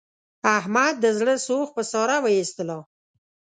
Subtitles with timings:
[0.57, 2.79] احمد د زړه سوخت په ساره و ایستلا.